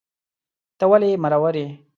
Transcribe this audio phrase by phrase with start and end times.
[0.77, 1.67] ته ولي مرور یې